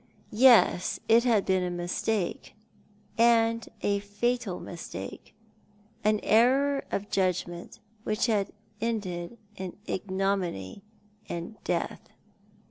[0.33, 2.55] Yes, it had been a mistake,
[3.19, 5.35] and a fatal mistake—
[6.03, 8.51] an error of judgment which had
[8.81, 10.81] ended in ignominy
[11.29, 12.09] and death.